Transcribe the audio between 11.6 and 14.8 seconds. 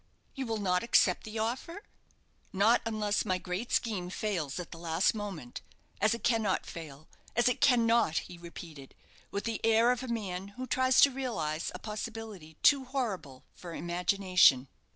a possibility too horrible for imagination.